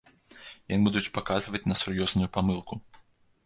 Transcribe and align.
Яны 0.73 0.81
будуць 0.87 1.11
паказваць 1.19 1.63
на 1.69 1.79
сур'ёзную 1.85 2.29
памылку. 2.39 2.73